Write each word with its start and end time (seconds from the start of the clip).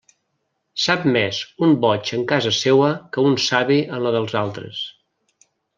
Sap 0.83 1.03
més 1.17 1.41
un 1.67 1.75
boig 1.85 2.11
en 2.19 2.25
casa 2.33 2.55
seua 2.63 2.91
que 3.13 3.29
un 3.33 3.39
savi 3.51 3.81
en 3.87 4.05
la 4.07 4.19
dels 4.21 4.39
altres. 4.45 4.85